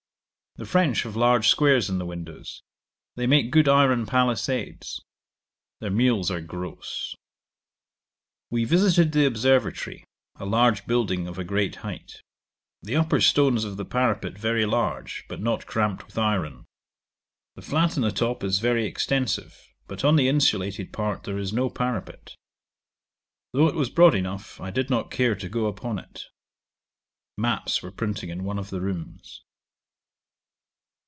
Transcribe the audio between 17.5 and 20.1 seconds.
The flat on the top is very extensive; but